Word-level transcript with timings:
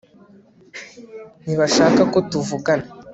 ntibashaka 1.43 2.01
ko 2.11 2.17
tuvugana 2.29 2.85